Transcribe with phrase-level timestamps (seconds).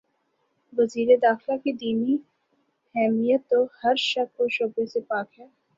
[0.73, 2.15] وزیر داخلہ کی دینی
[2.95, 5.45] حمیت تو ہر شک و شبہ سے پاک ہے۔